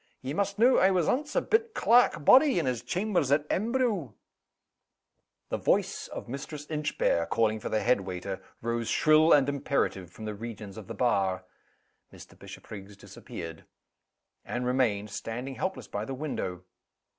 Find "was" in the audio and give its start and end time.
0.89-1.07